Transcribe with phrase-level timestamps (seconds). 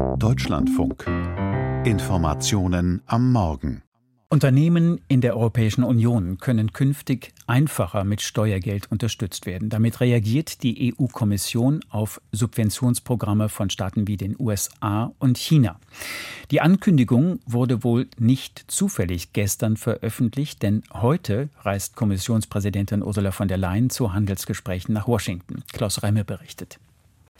[0.00, 1.06] Deutschlandfunk.
[1.84, 3.82] Informationen am Morgen.
[4.30, 9.68] Unternehmen in der Europäischen Union können künftig einfacher mit Steuergeld unterstützt werden.
[9.68, 15.78] Damit reagiert die EU-Kommission auf Subventionsprogramme von Staaten wie den USA und China.
[16.50, 23.58] Die Ankündigung wurde wohl nicht zufällig gestern veröffentlicht, denn heute reist Kommissionspräsidentin Ursula von der
[23.58, 25.62] Leyen zu Handelsgesprächen nach Washington.
[25.72, 26.78] Klaus Reimer berichtet.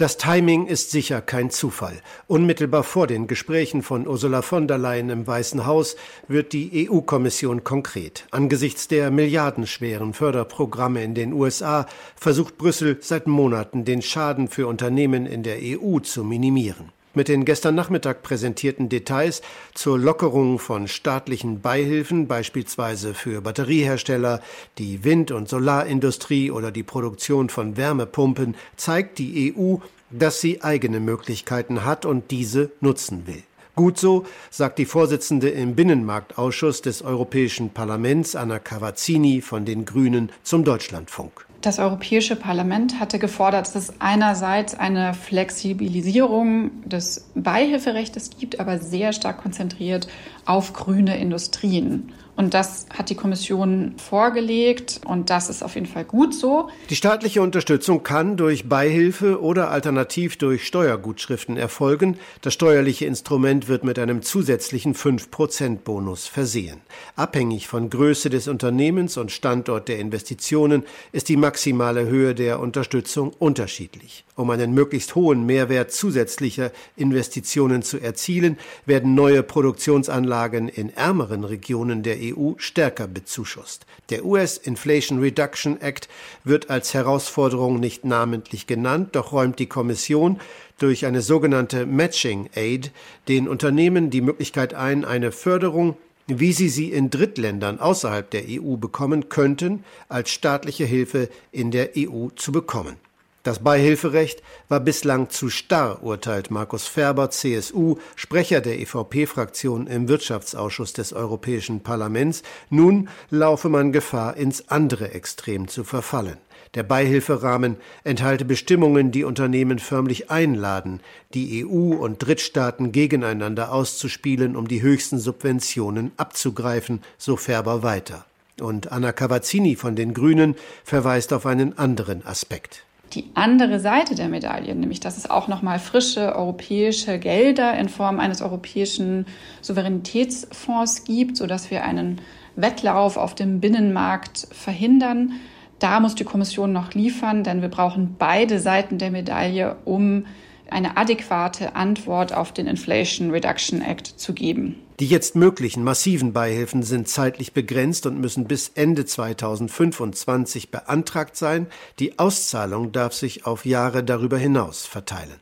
[0.00, 2.00] Das Timing ist sicher kein Zufall.
[2.26, 5.94] Unmittelbar vor den Gesprächen von Ursula von der Leyen im Weißen Haus
[6.26, 8.26] wird die EU-Kommission konkret.
[8.30, 11.84] Angesichts der milliardenschweren Förderprogramme in den USA
[12.16, 16.92] versucht Brüssel seit Monaten den Schaden für Unternehmen in der EU zu minimieren.
[17.12, 19.42] Mit den gestern Nachmittag präsentierten Details
[19.74, 24.40] zur Lockerung von staatlichen Beihilfen, beispielsweise für Batteriehersteller,
[24.78, 29.78] die Wind- und Solarindustrie oder die Produktion von Wärmepumpen, zeigt die EU,
[30.10, 33.42] dass sie eigene Möglichkeiten hat und diese nutzen will.
[33.74, 40.30] Gut so, sagt die Vorsitzende im Binnenmarktausschuss des Europäischen Parlaments, Anna Cavazzini von den Grünen,
[40.44, 41.49] zum Deutschlandfunk.
[41.60, 49.12] Das Europäische Parlament hatte gefordert, dass es einerseits eine Flexibilisierung des Beihilferechtes gibt, aber sehr
[49.12, 50.08] stark konzentriert
[50.44, 52.12] auf grüne Industrien.
[52.40, 56.70] Und das hat die Kommission vorgelegt und das ist auf jeden Fall gut so.
[56.88, 62.16] Die staatliche Unterstützung kann durch Beihilfe oder alternativ durch Steuergutschriften erfolgen.
[62.40, 66.80] Das steuerliche Instrument wird mit einem zusätzlichen 5%-Bonus versehen.
[67.14, 73.34] Abhängig von Größe des Unternehmens und Standort der Investitionen ist die maximale Höhe der Unterstützung
[73.38, 74.24] unterschiedlich.
[74.34, 80.29] Um einen möglichst hohen Mehrwert zusätzlicher Investitionen zu erzielen, werden neue Produktionsanlagen
[80.68, 83.86] in ärmeren Regionen der EU stärker bezuschusst.
[84.10, 86.08] Der US Inflation Reduction Act
[86.44, 90.40] wird als Herausforderung nicht namentlich genannt, doch räumt die Kommission
[90.78, 92.92] durch eine sogenannte Matching Aid
[93.28, 95.96] den Unternehmen die Möglichkeit ein, eine Förderung
[96.38, 101.90] wie sie sie in Drittländern außerhalb der EU bekommen könnten, als staatliche Hilfe in der
[101.96, 102.96] EU zu bekommen.
[103.42, 110.92] Das Beihilferecht war bislang zu starr, urteilt Markus Ferber, CSU, Sprecher der EVP-Fraktion im Wirtschaftsausschuss
[110.92, 112.42] des Europäischen Parlaments.
[112.68, 116.36] Nun laufe man Gefahr, ins andere Extrem zu verfallen.
[116.74, 121.00] Der Beihilferahmen enthalte Bestimmungen, die Unternehmen förmlich einladen,
[121.32, 128.26] die EU und Drittstaaten gegeneinander auszuspielen, um die höchsten Subventionen abzugreifen, so Ferber weiter.
[128.60, 132.84] Und Anna Cavazzini von den Grünen verweist auf einen anderen Aspekt
[133.14, 138.20] die andere Seite der Medaille, nämlich dass es auch nochmal frische europäische Gelder in Form
[138.20, 139.26] eines europäischen
[139.62, 142.20] Souveränitätsfonds gibt, sodass wir einen
[142.56, 145.32] Wettlauf auf dem Binnenmarkt verhindern.
[145.78, 150.26] Da muss die Kommission noch liefern, denn wir brauchen beide Seiten der Medaille, um
[150.72, 154.76] eine adäquate Antwort auf den Inflation Reduction Act zu geben.
[155.00, 161.66] Die jetzt möglichen massiven Beihilfen sind zeitlich begrenzt und müssen bis Ende 2025 beantragt sein.
[161.98, 165.40] Die Auszahlung darf sich auf Jahre darüber hinaus verteilen.